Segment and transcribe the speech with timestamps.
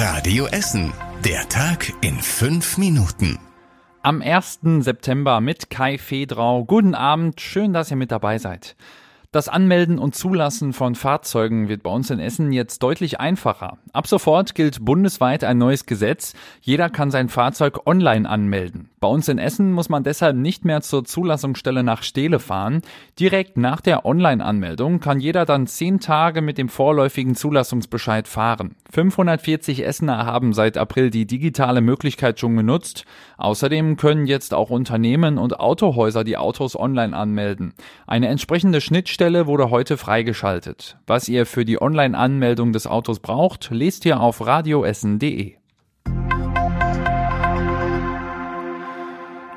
[0.00, 0.92] Radio Essen.
[1.24, 3.36] Der Tag in fünf Minuten.
[4.00, 4.60] Am 1.
[4.78, 6.64] September mit Kai Fedrau.
[6.64, 8.76] Guten Abend, schön, dass ihr mit dabei seid.
[9.32, 13.78] Das Anmelden und Zulassen von Fahrzeugen wird bei uns in Essen jetzt deutlich einfacher.
[13.92, 16.34] Ab sofort gilt bundesweit ein neues Gesetz.
[16.60, 18.90] Jeder kann sein Fahrzeug online anmelden.
[19.00, 22.82] Bei uns in Essen muss man deshalb nicht mehr zur Zulassungsstelle nach Stele fahren.
[23.20, 28.74] Direkt nach der Online-Anmeldung kann jeder dann zehn Tage mit dem vorläufigen Zulassungsbescheid fahren.
[28.90, 33.04] 540 Essener haben seit April die digitale Möglichkeit schon genutzt.
[33.36, 37.74] Außerdem können jetzt auch Unternehmen und Autohäuser die Autos online anmelden.
[38.06, 40.96] Eine entsprechende Schnittstelle Stelle wurde heute freigeschaltet.
[41.06, 45.57] Was ihr für die Online-Anmeldung des Autos braucht, lest ihr auf radioessen.de.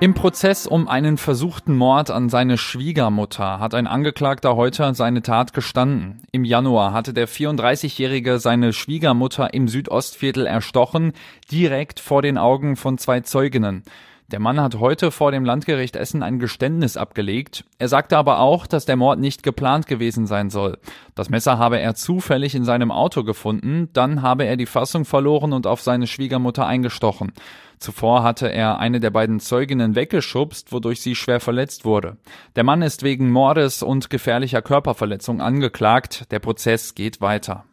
[0.00, 5.52] Im Prozess um einen versuchten Mord an seine Schwiegermutter hat ein Angeklagter heute seine Tat
[5.54, 6.22] gestanden.
[6.30, 11.14] Im Januar hatte der 34-Jährige seine Schwiegermutter im Südostviertel erstochen,
[11.50, 13.82] direkt vor den Augen von zwei Zeuginnen.
[14.30, 17.64] Der Mann hat heute vor dem Landgericht Essen ein Geständnis abgelegt.
[17.78, 20.76] Er sagte aber auch, dass der Mord nicht geplant gewesen sein soll.
[21.14, 25.54] Das Messer habe er zufällig in seinem Auto gefunden, dann habe er die Fassung verloren
[25.54, 27.32] und auf seine Schwiegermutter eingestochen.
[27.78, 32.18] Zuvor hatte er eine der beiden Zeuginnen weggeschubst, wodurch sie schwer verletzt wurde.
[32.54, 36.30] Der Mann ist wegen Mordes und gefährlicher Körperverletzung angeklagt.
[36.32, 37.64] Der Prozess geht weiter.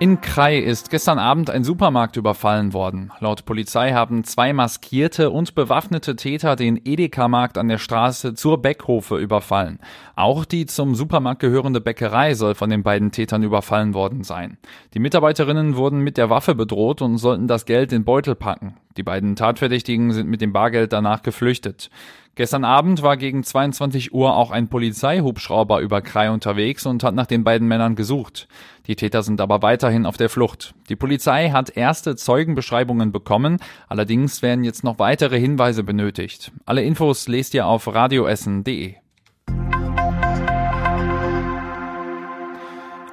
[0.00, 3.12] In Krai ist gestern Abend ein Supermarkt überfallen worden.
[3.20, 9.16] Laut Polizei haben zwei maskierte und bewaffnete Täter den Edeka-Markt an der Straße zur Beckhofe
[9.16, 9.78] überfallen.
[10.16, 14.58] Auch die zum Supermarkt gehörende Bäckerei soll von den beiden Tätern überfallen worden sein.
[14.94, 18.74] Die Mitarbeiterinnen wurden mit der Waffe bedroht und sollten das Geld in Beutel packen.
[18.96, 21.90] Die beiden Tatverdächtigen sind mit dem Bargeld danach geflüchtet.
[22.36, 27.26] Gestern Abend war gegen 22 Uhr auch ein Polizeihubschrauber über Krai unterwegs und hat nach
[27.26, 28.48] den beiden Männern gesucht.
[28.86, 30.74] Die Täter sind aber weiterhin auf der Flucht.
[30.88, 36.50] Die Polizei hat erste Zeugenbeschreibungen bekommen, allerdings werden jetzt noch weitere Hinweise benötigt.
[36.66, 39.03] Alle Infos lest ihr auf radioessen.de.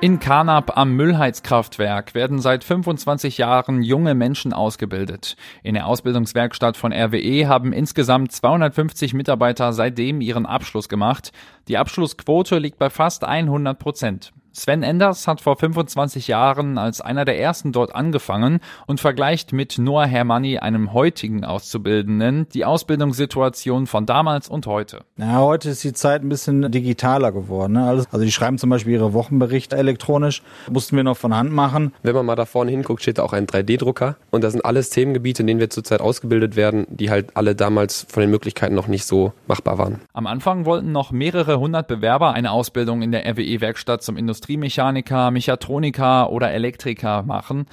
[0.03, 5.35] In Karnap am Müllheizkraftwerk werden seit 25 Jahren junge Menschen ausgebildet.
[5.62, 11.31] In der Ausbildungswerkstatt von RWE haben insgesamt 250 Mitarbeiter seitdem ihren Abschluss gemacht.
[11.67, 14.34] Die Abschlussquote liegt bei fast 100 Prozent.
[14.53, 19.78] Sven Enders hat vor 25 Jahren als einer der ersten dort angefangen und vergleicht mit
[19.78, 25.06] Noah Hermanni, einem heutigen Auszubildenden, die Ausbildungssituation von damals und heute.
[25.16, 27.73] Ja, heute ist die Zeit ein bisschen digitaler geworden.
[27.73, 27.85] Ne?
[27.85, 31.94] Also die schreiben zum Beispiel ihre Wochenberichte elektronisch, mussten wir noch von Hand machen.
[32.03, 34.90] Wenn man mal da vorne hinguckt, steht da auch ein 3D-Drucker und das sind alles
[34.90, 38.88] Themengebiete, in denen wir zurzeit ausgebildet werden, die halt alle damals von den Möglichkeiten noch
[38.88, 40.01] nicht so machbar waren.
[40.11, 45.29] Am Anfang wollten noch mehrere hundert Bewerber eine Ausbildung in der RWE-Werkstatt zum Industrie Industriemechaniker,
[45.29, 47.68] Mechatroniker oder Elektriker machen.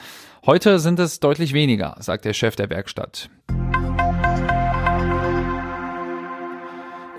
[0.44, 3.30] Heute sind es deutlich weniger, sagt der Chef der Werkstatt.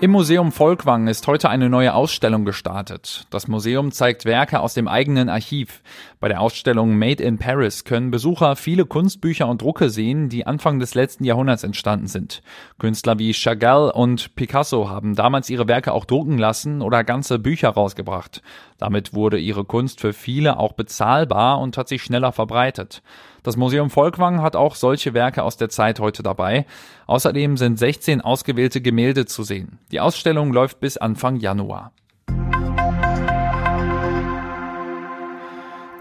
[0.02, 3.26] Im Museum Volkwang ist heute eine neue Ausstellung gestartet.
[3.28, 5.82] Das Museum zeigt Werke aus dem eigenen Archiv.
[6.20, 10.78] Bei der Ausstellung Made in Paris können Besucher viele Kunstbücher und Drucke sehen, die Anfang
[10.78, 12.40] des letzten Jahrhunderts entstanden sind.
[12.78, 17.68] Künstler wie Chagall und Picasso haben damals ihre Werke auch drucken lassen oder ganze Bücher
[17.68, 18.40] rausgebracht.
[18.78, 23.02] Damit wurde ihre Kunst für viele auch bezahlbar und hat sich schneller verbreitet.
[23.42, 26.66] Das Museum Volkwang hat auch solche Werke aus der Zeit heute dabei.
[27.06, 29.78] Außerdem sind 16 ausgewählte Gemälde zu sehen.
[29.92, 31.92] Die Ausstellung läuft bis Anfang Januar.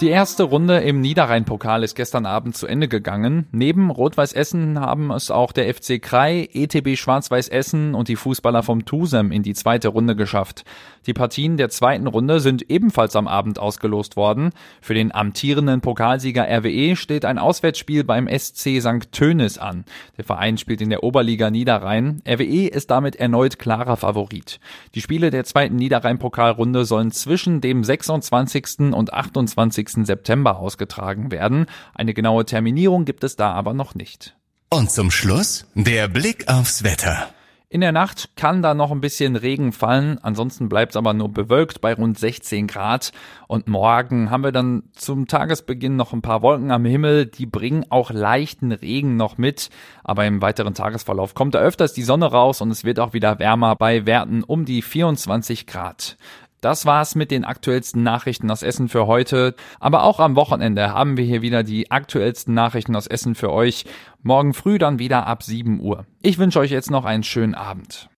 [0.02, 3.48] Die erste Runde im Niederrhein-Pokal ist gestern Abend zu Ende gegangen.
[3.52, 8.64] Neben Rot-Weiß Essen haben es auch der FC Krei, ETB Schwarz-Weiß Essen und die Fußballer
[8.64, 10.64] vom Tusem in die zweite Runde geschafft.
[11.06, 14.52] Die Partien der zweiten Runde sind ebenfalls am Abend ausgelost worden.
[14.80, 19.12] Für den amtierenden Pokalsieger RWE steht ein Auswärtsspiel beim SC St.
[19.12, 19.84] Tönis an.
[20.18, 22.22] Der Verein spielt in der Oberliga Niederrhein.
[22.26, 24.62] RWE ist damit erneut klarer Favorit.
[24.96, 28.94] Die Spiele der zweiten Niederrhein-Pokalrunde sollen zwischen dem 26.
[28.94, 29.89] und 28.
[29.98, 31.66] September ausgetragen werden.
[31.94, 34.36] Eine genaue Terminierung gibt es da aber noch nicht.
[34.70, 37.30] Und zum Schluss der Blick aufs Wetter.
[37.72, 41.30] In der Nacht kann da noch ein bisschen Regen fallen, ansonsten bleibt es aber nur
[41.30, 43.12] bewölkt bei rund 16 Grad.
[43.48, 47.86] Und morgen haben wir dann zum Tagesbeginn noch ein paar Wolken am Himmel, die bringen
[47.90, 49.70] auch leichten Regen noch mit.
[50.04, 53.38] Aber im weiteren Tagesverlauf kommt da öfters die Sonne raus und es wird auch wieder
[53.38, 56.18] wärmer bei Werten um die 24 Grad.
[56.62, 59.56] Das war's mit den aktuellsten Nachrichten aus Essen für heute.
[59.80, 63.86] Aber auch am Wochenende haben wir hier wieder die aktuellsten Nachrichten aus Essen für euch.
[64.24, 66.06] Morgen früh dann wieder ab 7 Uhr.
[66.22, 68.08] Ich wünsche euch jetzt noch einen schönen Abend.